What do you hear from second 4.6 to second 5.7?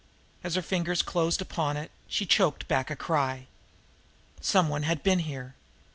one had been here!